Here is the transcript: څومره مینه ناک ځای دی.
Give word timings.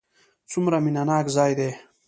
څومره 0.51 0.77
مینه 0.85 1.03
ناک 1.09 1.25
ځای 1.35 1.51
دی. 1.59 1.71